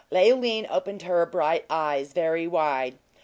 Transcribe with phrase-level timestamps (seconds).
[0.09, 2.97] Leoline opened her bright eyes very wide.